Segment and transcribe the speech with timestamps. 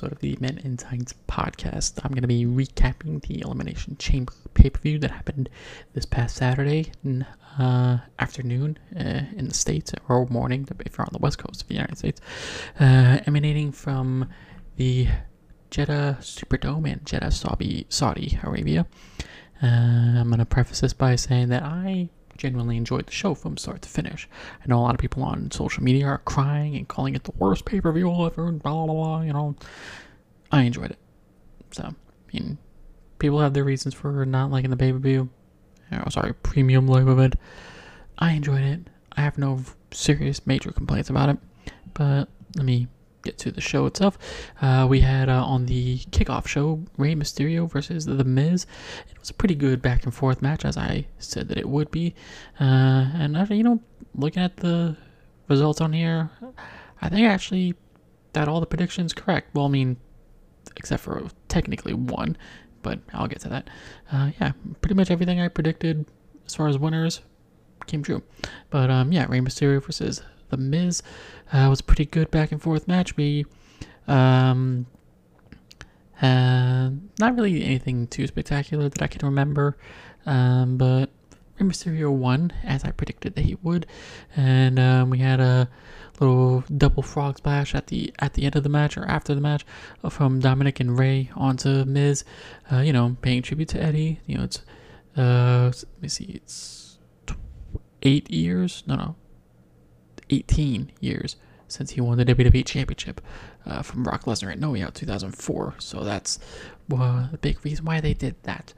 [0.00, 2.00] episode of the Men in Tights podcast.
[2.02, 5.50] I'm going to be recapping the Elimination Chamber pay per view that happened
[5.92, 6.90] this past Saturday
[7.58, 11.68] uh, afternoon uh, in the States, or morning if you're on the West Coast of
[11.68, 12.18] the United States,
[12.80, 14.26] uh, emanating from
[14.76, 15.06] the
[15.70, 18.86] Jeddah Superdome in Jeddah, Saudi, Saudi Arabia.
[19.62, 22.08] Uh, I'm going to preface this by saying that I
[22.40, 24.28] genuinely enjoyed the show from start to finish.
[24.62, 27.32] I know a lot of people on social media are crying and calling it the
[27.36, 29.54] worst pay per view ever, and blah, blah, blah, you know.
[30.50, 30.98] I enjoyed it.
[31.70, 31.94] So, I
[32.32, 32.58] mean,
[33.18, 35.28] people have their reasons for not liking the pay per view.
[35.92, 37.34] Oh, sorry, premium live event.
[38.18, 38.80] I enjoyed it.
[39.12, 39.60] I have no
[39.92, 41.38] serious major complaints about it.
[41.94, 42.88] But let me
[43.22, 44.18] get to the show itself,
[44.62, 48.66] uh, we had uh, on the kickoff show Rey Mysterio versus The Miz.
[49.10, 51.90] It was a pretty good back and forth match, as I said that it would
[51.90, 52.14] be.
[52.60, 53.80] Uh, and after, you know,
[54.14, 54.96] looking at the
[55.48, 56.30] results on here,
[57.02, 57.74] I think actually
[58.32, 59.54] that all the predictions correct.
[59.54, 59.96] Well, I mean,
[60.76, 62.36] except for technically one,
[62.82, 63.68] but I'll get to that.
[64.10, 66.06] Uh, yeah, pretty much everything I predicted
[66.46, 67.20] as far as winners
[67.86, 68.22] came true.
[68.70, 71.02] But um, yeah, Rey Mysterio versus The Miz.
[71.52, 73.16] Uh, was a pretty good back and forth match.
[73.16, 73.46] We
[74.06, 74.86] um,
[76.20, 79.76] uh, not really anything too spectacular that I can remember,
[80.26, 81.10] um, but
[81.58, 83.86] Rey Mysterio won as I predicted that he would,
[84.36, 85.68] and um, we had a
[86.18, 89.40] little double frog splash at the at the end of the match or after the
[89.40, 89.64] match
[90.10, 92.24] from Dominik and Rey onto Miz.
[92.70, 94.20] Uh, you know, paying tribute to Eddie.
[94.26, 94.62] You know, it's
[95.16, 96.98] uh, let me see, it's
[98.02, 98.82] eight years.
[98.86, 99.16] No, no,
[100.30, 101.36] 18 years
[101.68, 103.20] since he won the WWE Championship
[103.66, 105.74] uh, from Brock Lesnar at No Way Out 2004.
[105.78, 106.38] So that's
[106.92, 108.72] uh, the big reason why they did that.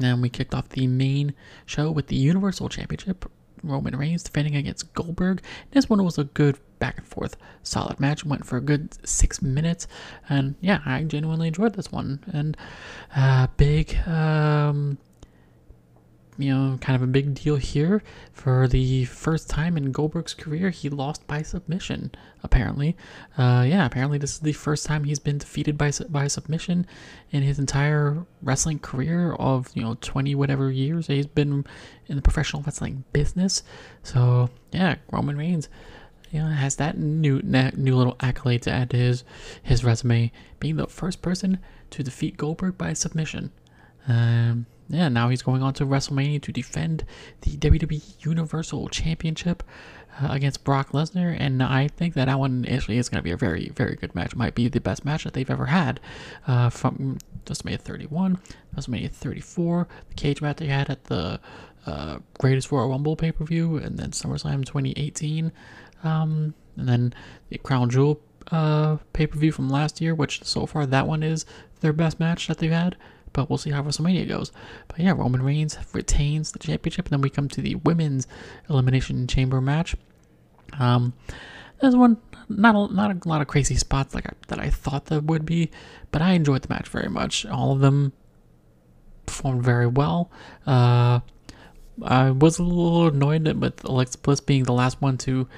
[0.00, 1.34] And we kicked off the main
[1.66, 3.30] show with the Universal Championship.
[3.64, 5.42] Roman Reigns defending against Goldberg.
[5.72, 8.24] This one was a good back and forth, solid match.
[8.24, 9.88] Went for a good six minutes,
[10.28, 12.20] and yeah, I genuinely enjoyed this one.
[12.32, 12.56] And
[13.16, 14.98] uh, big um,
[16.38, 18.02] you know, kind of a big deal here.
[18.32, 22.12] For the first time in Goldberg's career, he lost by submission.
[22.44, 22.96] Apparently,
[23.36, 26.86] uh, yeah, apparently this is the first time he's been defeated by by submission
[27.32, 31.66] in his entire wrestling career of you know twenty whatever years he's been
[32.06, 33.64] in the professional wrestling business.
[34.04, 35.68] So yeah, Roman Reigns.
[36.30, 39.24] You know, has that new new little accolade to add to his
[39.62, 41.58] his resume, being the first person
[41.90, 43.50] to defeat Goldberg by submission.
[44.06, 47.04] Um, yeah, now he's going on to WrestleMania to defend
[47.42, 49.62] the WWE Universal Championship
[50.20, 53.30] uh, against Brock Lesnar, and I think that that one actually is going to be
[53.30, 54.34] a very, very good match.
[54.34, 56.00] Might be the best match that they've ever had
[56.46, 58.38] uh, from WrestleMania 31,
[58.74, 61.38] WrestleMania 34, the cage match they had at the
[61.86, 65.52] uh, Greatest Royal Rumble pay per view, and then SummerSlam 2018,
[66.02, 67.14] um, and then
[67.50, 68.20] the Crown Jewel
[68.50, 71.44] uh, pay per view from last year, which so far that one is
[71.80, 72.96] their best match that they've had
[73.32, 74.52] but we'll see how WrestleMania goes.
[74.88, 78.26] But yeah, Roman Reigns retains the championship, and then we come to the women's
[78.68, 79.96] elimination chamber match.
[80.78, 81.14] Um,
[81.80, 82.18] there's one
[82.48, 85.44] not a, not a lot of crazy spots like I, that I thought there would
[85.44, 85.70] be,
[86.10, 87.46] but I enjoyed the match very much.
[87.46, 88.12] All of them
[89.26, 90.30] performed very well.
[90.66, 91.20] Uh,
[92.02, 95.48] I was a little annoyed with Alexa Bliss being the last one to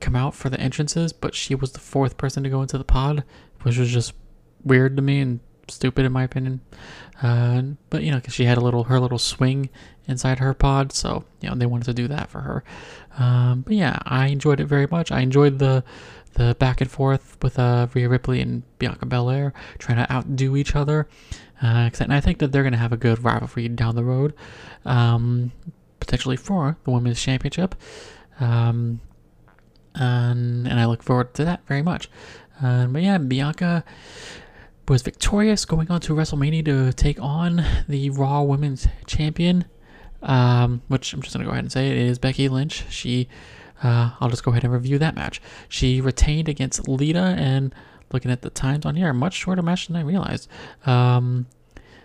[0.00, 2.84] come out for the entrances, but she was the fourth person to go into the
[2.84, 3.22] pod,
[3.62, 4.14] which was just
[4.64, 5.40] weird to me and
[5.70, 6.60] stupid in my opinion.
[7.22, 9.70] Uh, but you know, because she had a little her little swing
[10.06, 12.64] inside her pod, so you know they wanted to do that for her.
[13.18, 15.12] Um, but yeah, I enjoyed it very much.
[15.12, 15.84] I enjoyed the
[16.34, 20.76] the back and forth with uh, Rhea Ripley and Bianca Belair trying to outdo each
[20.76, 21.08] other.
[21.62, 24.34] Uh, and I think that they're going to have a good rivalry down the road,
[24.86, 25.52] um,
[25.98, 27.74] potentially for the women's championship.
[28.38, 29.00] Um,
[29.94, 32.08] and, and I look forward to that very much.
[32.62, 33.84] Uh, but yeah, Bianca
[34.90, 39.64] was victorious going on to WrestleMania to take on the Raw Women's Champion,
[40.20, 42.84] um, which I'm just going to go ahead and say it is Becky Lynch.
[42.90, 43.28] She,
[43.84, 45.40] uh, I'll just go ahead and review that match.
[45.68, 47.72] She retained against Lita, and
[48.12, 50.48] looking at the times on here, a much shorter match than I realized.
[50.84, 51.46] Um,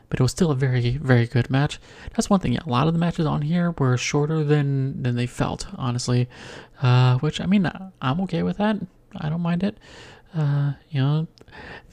[0.07, 1.79] but it was still a very, very good match.
[2.15, 2.53] That's one thing.
[2.53, 6.29] Yeah, a lot of the matches on here were shorter than than they felt, honestly.
[6.83, 7.67] Uh, which I mean,
[7.99, 8.77] I'm okay with that.
[9.17, 9.79] I don't mind it.
[10.35, 11.27] Uh, you know,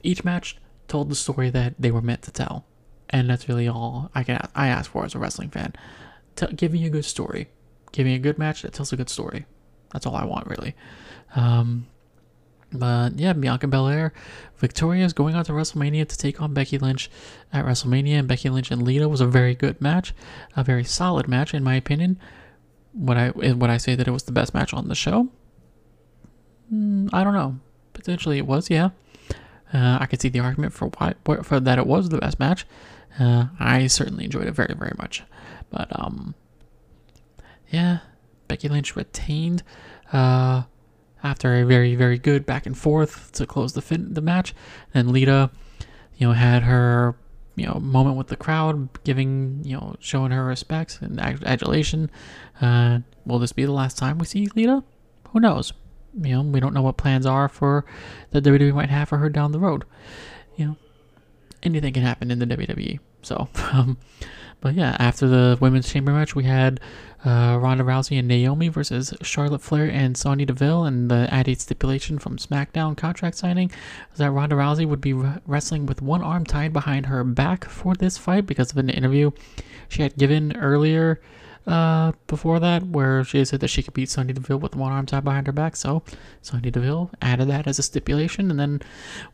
[0.03, 0.59] each match
[0.93, 2.67] told the story that they were meant to tell,
[3.09, 5.73] and that's really all I can I ask for as a wrestling fan.
[6.37, 7.49] Tell, give me a good story,
[7.93, 9.47] give me a good match that tells a good story.
[9.93, 10.75] That's all I want really.
[11.35, 11.87] Um,
[12.71, 14.13] but yeah, Bianca Belair,
[14.59, 17.11] Victoria is going on to WrestleMania to take on Becky Lynch
[17.53, 20.15] at WrestleMania, and Becky Lynch and Lita was a very good match,
[20.57, 22.19] a very solid match in my opinion.
[22.95, 25.29] Would I would I say that it was the best match on the show?
[26.71, 27.59] Mm, I don't know
[27.95, 28.69] potentially it was.
[28.69, 28.91] Yeah,
[29.73, 32.67] uh, I could see the argument for why for that it was the best match.
[33.19, 35.23] Uh, I certainly enjoyed it very very much,
[35.71, 36.35] but um,
[37.71, 37.99] yeah,
[38.49, 39.63] Becky Lynch retained
[40.13, 40.63] uh,
[41.23, 44.55] after a very very good back and forth to close the fin- the match.
[44.95, 45.51] And Lita,
[46.17, 47.17] you know, had her
[47.57, 52.11] you know moment with the crowd, giving you know showing her respects and adulation.
[52.61, 54.83] Uh, will this be the last time we see Lita?
[55.31, 55.73] Who knows?
[56.21, 57.85] You know, we don't know what plans are for
[58.31, 59.85] that WWE might have for her down the road.
[60.57, 60.77] You know,
[61.63, 63.01] anything can happen in the WWE.
[63.23, 63.99] So, um,
[64.61, 66.81] but yeah, after the women's chamber match, we had
[67.25, 72.19] uh, Ronda Rousey and Naomi versus Charlotte Flair and Sonya Deville, and the added stipulation
[72.19, 73.71] from SmackDown contract signing
[74.11, 77.95] was that Ronda Rousey would be wrestling with one arm tied behind her back for
[77.95, 79.31] this fight because of an interview
[79.89, 81.21] she had given earlier
[81.67, 85.07] uh, before that, where she said that she could beat Sonya Deville with one arm
[85.07, 85.77] tied behind her back.
[85.77, 86.03] So
[86.41, 88.83] Sonya Deville added that as a stipulation, and then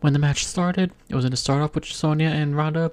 [0.01, 2.93] when the match started, it was going to start off with Sonya and Ronda.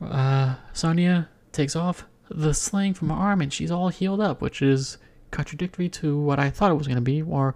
[0.00, 4.60] Uh, Sonya takes off the sling from her arm, and she's all healed up, which
[4.60, 4.98] is
[5.30, 7.54] contradictory to what I thought it was going to be, or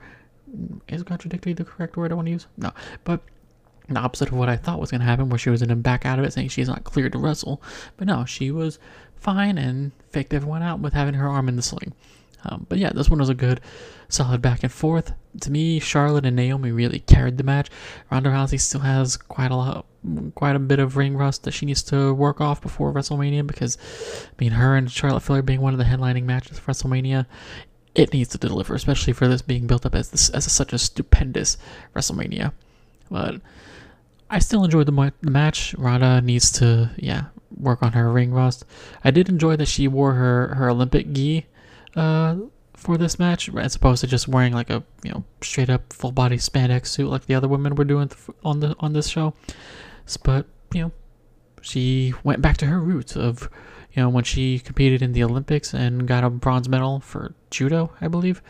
[0.88, 2.46] is contradictory the correct word I want to use?
[2.56, 2.73] No,
[3.05, 3.20] but
[3.96, 5.76] the opposite of what I thought was going to happen, where she was going to
[5.76, 7.62] back out of it, saying she's not cleared to wrestle.
[7.96, 8.79] But no, she was
[9.17, 11.93] fine and faked everyone out with having her arm in the sling.
[12.44, 13.61] Um, but yeah, this one was a good,
[14.08, 15.12] solid back and forth.
[15.40, 17.69] To me, Charlotte and Naomi really carried the match.
[18.11, 19.87] Ronda Rousey still has quite a lot,
[20.35, 23.76] quite a bit of ring rust that she needs to work off before WrestleMania because,
[24.25, 27.26] I mean, her and Charlotte Flair being one of the headlining matches for WrestleMania,
[27.94, 30.73] it needs to deliver, especially for this being built up as this as a, such
[30.73, 31.58] a stupendous
[31.94, 32.52] WrestleMania.
[33.11, 33.40] But
[34.31, 35.75] I still enjoyed the, the match.
[35.79, 37.27] Ronda needs to, yeah,
[37.57, 38.65] work on her ring rust.
[39.05, 41.47] I did enjoy that she wore her her Olympic gi
[41.97, 42.37] uh,
[42.75, 46.13] for this match, as opposed to just wearing like a you know straight up full
[46.13, 48.11] body spandex suit like the other women were doing
[48.45, 49.35] on the on this show.
[50.23, 50.93] But you know,
[51.61, 53.49] she went back to her roots of
[53.93, 57.93] you know when she competed in the Olympics and got a bronze medal for judo,
[58.01, 58.43] I believe.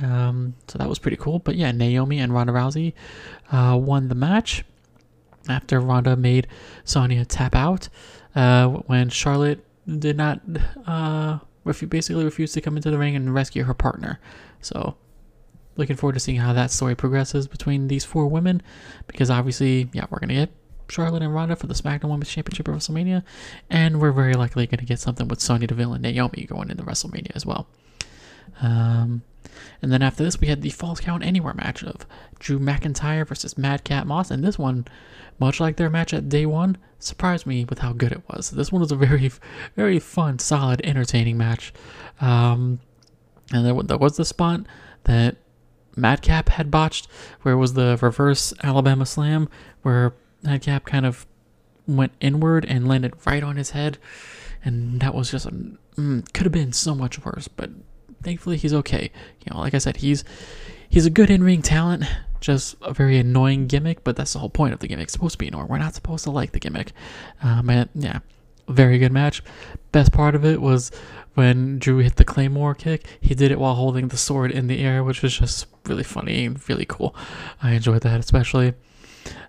[0.00, 1.38] Um, so that was pretty cool.
[1.38, 2.94] But yeah, Naomi and Ronda Rousey
[3.50, 4.64] uh, won the match
[5.48, 6.46] after Ronda made
[6.84, 7.88] Sonya tap out
[8.34, 10.40] uh, when Charlotte did not
[10.86, 14.20] uh, basically refused to come into the ring and rescue her partner.
[14.60, 14.96] So,
[15.76, 18.62] looking forward to seeing how that story progresses between these four women
[19.06, 20.50] because obviously, yeah, we're going to get
[20.88, 23.22] Charlotte and Ronda for the SmackDown Women's Championship at WrestleMania,
[23.70, 26.82] and we're very likely going to get something with Sonya Deville and Naomi going into
[26.82, 27.66] WrestleMania as well.
[28.60, 29.22] Um,
[29.80, 32.06] and then after this, we had the Falls Count Anywhere match of
[32.38, 34.86] Drew McIntyre versus Madcap Moss, and this one
[35.38, 38.50] much like their match at day one, surprised me with how good it was.
[38.50, 39.30] This one was a very,
[39.76, 41.72] very fun, solid, entertaining match.
[42.20, 42.80] Um,
[43.52, 44.60] and there, there was the spot
[45.04, 45.36] that
[45.96, 47.08] Madcap had botched,
[47.42, 49.48] where was the reverse Alabama slam,
[49.82, 51.26] where Madcap kind of
[51.86, 53.98] went inward and landed right on his head.
[54.64, 57.70] And that was just, a, mm, could have been so much worse, but
[58.22, 59.10] thankfully he's okay.
[59.44, 60.24] You know, like I said, he's
[60.88, 62.04] he's a good in-ring talent
[62.42, 65.04] just a very annoying gimmick, but that's the whole point of the gimmick.
[65.04, 65.68] It's supposed to be annoying.
[65.68, 66.92] We're not supposed to like the gimmick.
[67.42, 68.18] Um, and yeah,
[68.68, 69.42] very good match.
[69.92, 70.90] Best part of it was
[71.34, 73.06] when Drew hit the Claymore kick.
[73.20, 76.44] He did it while holding the sword in the air, which was just really funny
[76.44, 77.14] and really cool.
[77.62, 78.74] I enjoyed that especially.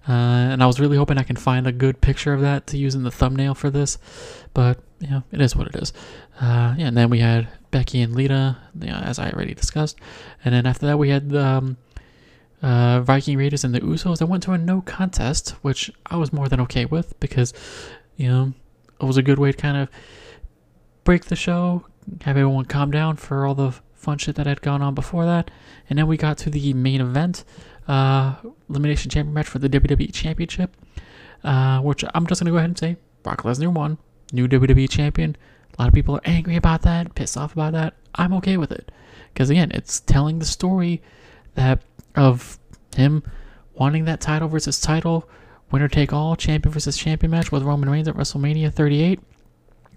[0.07, 0.11] Uh,
[0.51, 2.93] and I was really hoping I can find a good picture of that to use
[2.93, 3.97] in the thumbnail for this,
[4.53, 5.93] but yeah, it is what it is.
[6.39, 9.99] Uh, yeah, and then we had Becky and Lita, you know, as I already discussed,
[10.45, 11.75] and then after that we had um,
[12.63, 14.21] uh, Viking Raiders and the Usos.
[14.21, 17.53] I went to a no contest, which I was more than okay with because,
[18.15, 18.53] you know,
[19.01, 19.89] it was a good way to kind of
[21.03, 21.85] break the show,
[22.21, 25.51] have everyone calm down for all the fun shit that had gone on before that.
[25.89, 27.43] And then we got to the main event,
[27.87, 28.35] uh,
[28.69, 30.77] Elimination Chamber match for the WWE Championship,
[31.43, 33.97] uh, which I'm just going to go ahead and say Brock Lesnar won,
[34.31, 35.35] new WWE Champion.
[35.77, 37.95] A lot of people are angry about that, pissed off about that.
[38.15, 38.91] I'm okay with it.
[39.33, 41.01] Because again, it's telling the story
[41.55, 41.81] that
[42.15, 42.59] of
[42.95, 43.23] him
[43.73, 45.27] wanting that title versus title,
[45.71, 49.19] winner take all, champion versus champion match with Roman Reigns at WrestleMania 38.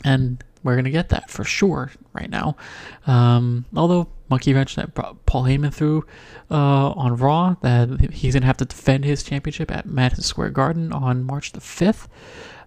[0.04, 2.56] And we're going to get that for sure right now.
[3.06, 6.04] Um, although, monkey wrench that Paul Heyman threw
[6.50, 10.50] uh, on Raw, that he's going to have to defend his championship at Madison Square
[10.50, 12.08] Garden on March the 5th.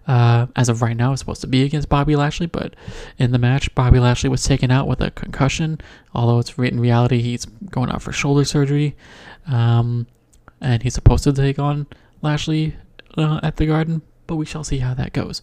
[0.06, 2.74] Uh, as of right now, it's supposed to be against Bobby Lashley, but
[3.18, 5.80] in the match, Bobby Lashley was taken out with a concussion.
[6.14, 8.96] Although it's in reality, he's going out for shoulder surgery.
[9.46, 10.06] Um,
[10.60, 11.86] and he's supposed to take on
[12.22, 12.76] Lashley
[13.16, 15.42] uh, at the Garden, but we shall see how that goes.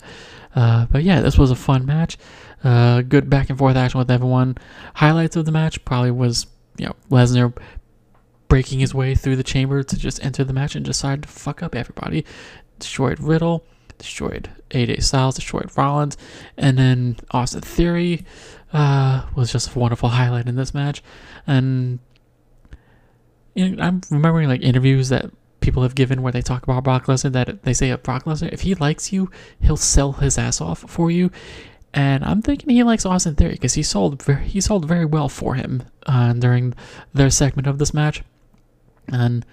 [0.55, 2.17] Uh, but yeah, this was a fun match.
[2.63, 4.57] Uh, good back and forth action with everyone.
[4.95, 6.47] Highlights of the match probably was
[6.77, 7.55] you know Lesnar
[8.47, 11.61] breaking his way through the chamber to just enter the match and decide to fuck
[11.61, 12.25] up everybody.
[12.79, 13.65] Destroyed Riddle,
[13.98, 16.18] destroyed AJ Styles, destroyed Rollins,
[16.58, 18.25] and then Austin Theory
[18.74, 21.01] uh, was just a wonderful highlight in this match.
[21.46, 22.00] And
[23.56, 27.06] you know, I'm remembering like interviews that people have given where they talk about Brock
[27.06, 30.80] Lesnar that they say Brock Lesnar, if he likes you, he'll sell his ass off
[30.80, 31.32] for you.
[31.94, 35.30] And I'm thinking he likes Austin Theory because he sold very he sold very well
[35.30, 36.74] for him uh, during
[37.13, 38.24] their segment of this match.
[39.12, 39.46] And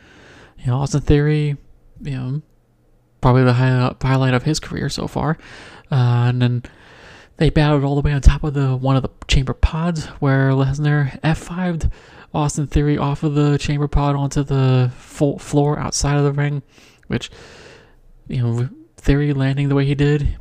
[0.59, 1.57] you know, Austin Theory,
[2.03, 2.43] you know,
[3.25, 5.39] probably the high, highlight of his career so far.
[5.91, 6.63] Uh, and then
[7.39, 10.51] they battled all the way on top of the one of the chamber pods where
[10.51, 11.91] Lesnar F5'd
[12.35, 16.63] Austin Theory off of the chamber pod onto the full floor outside of the ring,
[17.07, 17.31] which
[18.29, 20.37] you know Theory landing the way he did,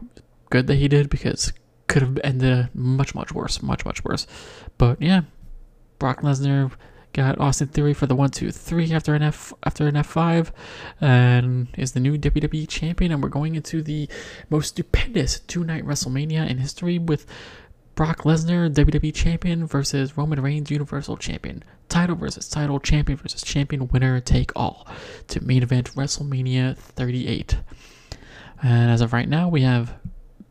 [0.49, 1.53] good that he did because
[1.87, 4.27] could have ended much much worse, much much worse.
[4.77, 5.21] But yeah,
[5.99, 6.69] Brock Lesnar
[7.13, 10.51] got Austin Theory for the one two three after an F after an F five,
[10.99, 13.11] and is the new WWE champion.
[13.11, 14.09] And we're going into the
[14.49, 17.25] most stupendous two night WrestleMania in history with
[17.95, 21.63] Brock Lesnar, WWE Champion, versus Roman Reigns, Universal Champion.
[21.89, 24.87] Title versus title, champion versus champion, winner take all.
[25.27, 27.57] To main event WrestleMania 38.
[28.63, 29.93] And as of right now, we have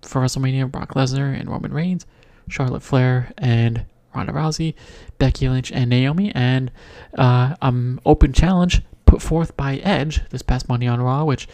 [0.02, 2.06] for WrestleMania Brock Lesnar and Roman Reigns,
[2.48, 4.74] Charlotte Flair and Ronda Rousey,
[5.18, 6.70] Becky Lynch and Naomi, and
[7.16, 11.46] uh, um open challenge put forth by Edge this past Monday on Raw, which,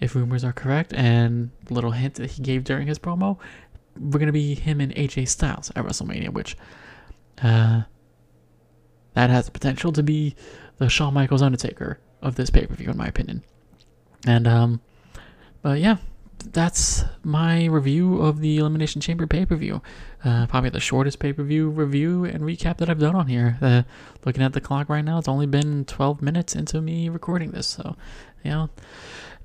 [0.00, 3.38] if rumors are correct, and little hint that he gave during his promo,
[3.98, 6.56] we're gonna be him and AJ Styles at WrestleMania, which
[7.42, 7.82] uh,
[9.14, 10.34] that has the potential to be
[10.76, 13.42] the Shawn Michaels Undertaker of this pay per view, in my opinion.
[14.26, 14.80] And um,
[15.62, 15.96] but yeah,
[16.38, 19.82] that's my review of the Elimination Chamber pay per view.
[20.24, 23.58] Uh, probably the shortest pay per view review and recap that I've done on here.
[23.60, 23.82] Uh,
[24.24, 27.66] looking at the clock right now, it's only been 12 minutes into me recording this,
[27.66, 27.96] so
[28.44, 28.70] you know.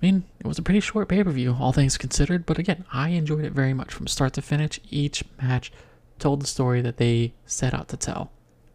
[0.01, 2.85] I mean, it was a pretty short pay per view, all things considered, but again,
[2.91, 4.79] I enjoyed it very much from start to finish.
[4.89, 5.71] Each match
[6.17, 8.31] told the story that they set out to tell.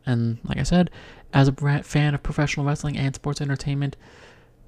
[0.06, 0.90] And like I said,
[1.32, 3.96] as a fan of professional wrestling and sports entertainment,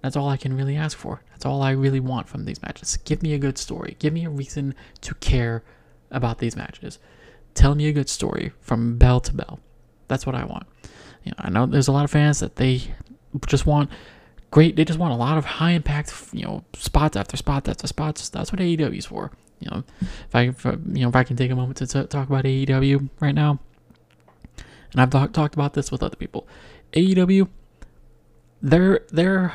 [0.00, 1.22] that's all I can really ask for.
[1.30, 2.96] That's all I really want from these matches.
[2.98, 3.96] Give me a good story.
[3.98, 5.64] Give me a reason to care
[6.10, 6.98] about these matches.
[7.54, 9.60] Tell me a good story from bell to bell.
[10.06, 10.66] That's what I want.
[11.24, 12.82] You know, I know there's a lot of fans that they
[13.46, 13.90] just want
[14.50, 14.76] great.
[14.76, 18.28] They just want a lot of high impact, you know, spots after spots after spots.
[18.28, 19.32] That's what AEW is for.
[19.60, 22.06] You know, if I, if, you know, if I can take a moment to t-
[22.06, 23.58] talk about AEW right now,
[24.92, 26.46] and I've talk, talked about this with other people.
[26.92, 27.48] AEW,
[28.62, 29.52] they're they're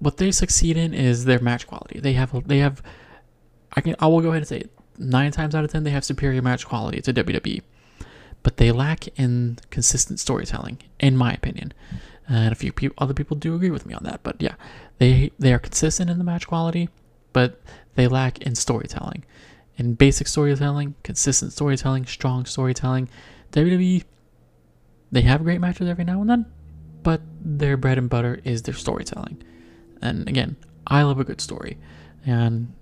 [0.00, 2.00] what they succeed in is their match quality.
[2.00, 2.82] They have they have
[3.72, 5.90] I can I will go ahead and say it, nine times out of ten they
[5.90, 7.62] have superior match quality to WWE,
[8.42, 11.72] but they lack in consistent storytelling, in my opinion.
[12.28, 14.22] And a few people, other people do agree with me on that.
[14.22, 14.54] But yeah,
[14.98, 16.88] they they are consistent in the match quality,
[17.32, 17.60] but
[17.94, 19.24] they lack in storytelling,
[19.76, 23.08] in basic storytelling, consistent storytelling, strong storytelling.
[23.52, 24.04] WWE,
[25.12, 26.46] they have great matches every now and then,
[27.02, 29.42] but their bread and butter is their storytelling.
[30.02, 31.78] And again, I love a good story,
[32.26, 32.72] and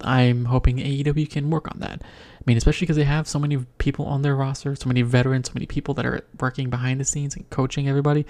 [0.00, 2.02] I'm hoping AEW can work on that.
[2.02, 5.48] I mean, especially because they have so many people on their roster, so many veterans,
[5.48, 8.26] so many people that are working behind the scenes and coaching everybody.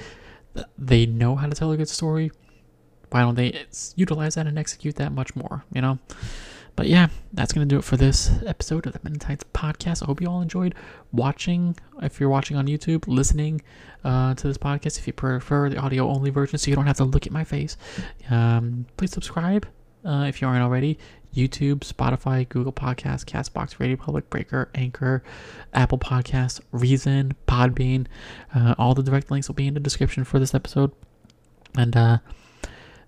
[0.76, 2.32] They know how to tell a good story.
[3.10, 3.64] Why don't they
[3.96, 5.64] utilize that and execute that much more?
[5.72, 5.98] You know.
[6.78, 9.42] But yeah, that's going to do it for this episode of the Men in Tights
[9.52, 10.00] podcast.
[10.00, 10.76] I hope you all enjoyed
[11.10, 11.74] watching.
[12.02, 13.62] If you're watching on YouTube, listening
[14.04, 16.98] uh, to this podcast, if you prefer the audio only version so you don't have
[16.98, 17.76] to look at my face,
[18.30, 19.66] um, please subscribe
[20.04, 21.00] uh, if you aren't already.
[21.34, 25.24] YouTube, Spotify, Google Podcasts, Castbox, Radio Public, Breaker, Anchor,
[25.74, 28.06] Apple Podcasts, Reason, Podbean.
[28.54, 30.92] Uh, all the direct links will be in the description for this episode.
[31.76, 32.18] And, uh,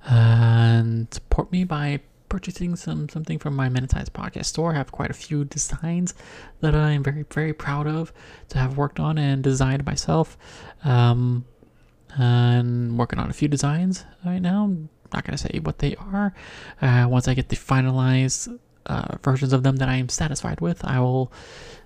[0.08, 2.00] and support me by
[2.30, 4.72] purchasing some something from my Men in Tights podcast store.
[4.72, 6.14] I have quite a few designs
[6.60, 8.12] that I'm very very proud of
[8.48, 10.38] to have worked on and designed myself.
[10.84, 11.44] Um,
[12.16, 14.64] and working on a few designs right now.
[14.64, 16.34] I'm not gonna say what they are.
[16.80, 20.84] Uh, once I get the finalized uh, versions of them that I am satisfied with,
[20.84, 21.32] I will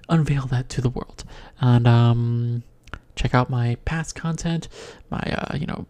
[0.09, 1.25] unveil that to the world.
[1.61, 2.63] And um,
[3.17, 4.69] check out my past content,
[5.11, 5.87] my uh, you know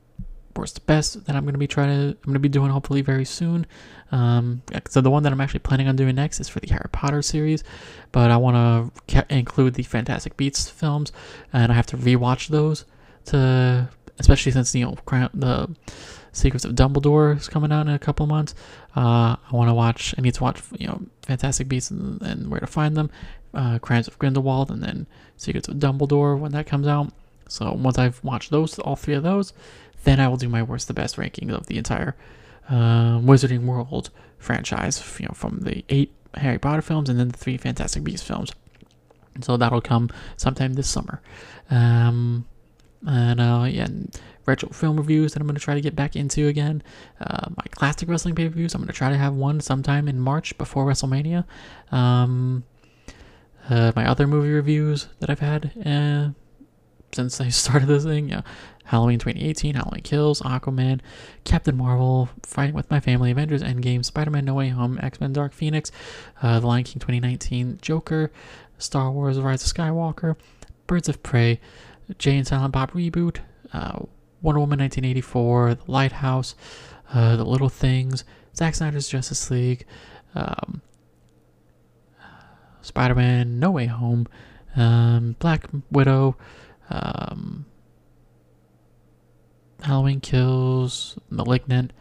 [0.57, 3.67] worst best that I'm gonna be trying to I'm gonna be doing hopefully very soon.
[4.13, 6.89] Um, so the one that I'm actually planning on doing next is for the Harry
[6.93, 7.65] Potter series,
[8.13, 11.11] but I want to ca- include the Fantastic Beasts films,
[11.53, 12.85] and I have to rewatch those
[13.27, 14.97] to, especially since you know
[15.35, 15.75] the
[16.33, 18.55] Secrets of Dumbledore is coming out in a couple months.
[18.97, 20.15] Uh, I want to watch.
[20.17, 23.11] I need to watch you know Fantastic Beasts and, and where to find them,
[23.53, 25.07] uh, Crimes of Grindelwald, and then
[25.37, 27.13] Secrets of Dumbledore when that comes out.
[27.49, 29.53] So once I've watched those, all three of those,
[30.05, 32.17] then I will do my worst to best ranking of the entire
[32.69, 35.03] um, Wizarding World franchise.
[35.19, 38.53] You know, from the eight Harry Potter films and then the three Fantastic Beasts films.
[39.41, 41.21] So that'll come sometime this summer.
[41.71, 42.47] Um,
[43.07, 46.17] and uh, yeah, and retro film reviews that I'm going to try to get back
[46.17, 46.83] into again.
[47.21, 50.09] Uh, my classic wrestling pay per views, I'm going to try to have one sometime
[50.09, 51.45] in March before WrestleMania.
[51.91, 52.65] Um,
[53.69, 56.31] uh, my other movie reviews that I've had uh,
[57.13, 58.43] since I started this thing, yeah,
[58.85, 61.01] Halloween 2018, Halloween Kills, Aquaman,
[61.45, 65.33] Captain Marvel, Fighting with My Family, Avengers Endgame, Spider Man No Way Home, X Men
[65.33, 65.91] Dark Phoenix,
[66.43, 68.31] uh, The Lion King 2019, Joker,
[68.79, 70.37] Star Wars Rise of Skywalker,
[70.87, 71.61] Birds of Prey,
[72.19, 73.39] Jay and Silent Bob Reboot,
[73.73, 74.01] uh,
[74.43, 76.55] Wonder Woman 1984, The Lighthouse,
[77.13, 78.25] uh, The Little Things,
[78.55, 79.87] Zack Snyder's Justice League,
[80.35, 80.83] um,
[82.83, 84.29] Spider Man No Way Home,
[84.77, 86.37] um, Black Widow,
[86.91, 87.65] um,
[89.85, 91.93] Halloween Kills, Malignant.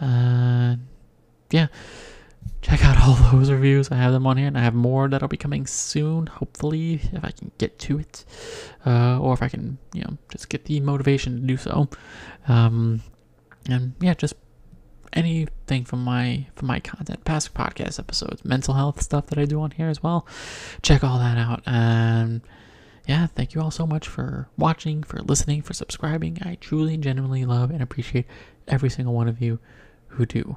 [0.00, 0.76] Uh,
[1.50, 1.66] yeah,
[2.62, 3.90] check out all those reviews.
[3.90, 6.26] I have them on here, and I have more that'll be coming soon.
[6.26, 8.24] Hopefully, if I can get to it,
[8.86, 11.88] uh, or if I can, you know, just get the motivation to do so.
[12.48, 13.02] Um,
[13.68, 14.34] and yeah, just
[15.12, 19.60] anything from my from my content, past podcast episodes, mental health stuff that I do
[19.60, 20.26] on here as well.
[20.82, 21.62] Check all that out.
[21.66, 22.40] And
[23.06, 26.38] yeah, thank you all so much for watching, for listening, for subscribing.
[26.42, 28.26] I truly, genuinely love and appreciate
[28.68, 29.58] every single one of you
[30.08, 30.56] who do.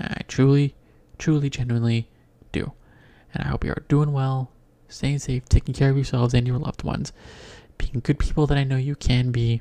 [0.00, 0.74] I truly,
[1.18, 2.10] truly, genuinely
[2.52, 2.72] do.
[3.32, 4.50] And I hope you are doing well,
[4.88, 7.12] staying safe, taking care of yourselves and your loved ones,
[7.76, 9.60] being good people that I know you can be.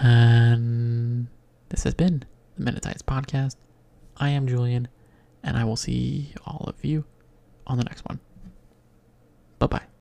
[0.00, 1.28] And
[1.68, 2.24] this has been
[2.56, 3.56] the Science Podcast.
[4.18, 4.88] I am Julian,
[5.42, 7.04] and I will see all of you
[7.66, 8.20] on the next one.
[9.58, 9.95] Bye bye.